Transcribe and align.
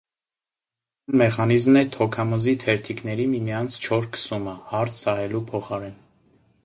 Հիմնական 1.09 1.19
մեխանիզմն 1.21 1.77
է 1.81 1.83
թոքամզի 1.95 2.53
թերթիկների 2.63 3.27
միմյանց 3.35 3.77
չոր 3.85 4.09
քսումը, 4.17 4.57
հարթ 4.73 4.99
սահելու 5.03 5.43
փոխարեն։ 5.53 5.95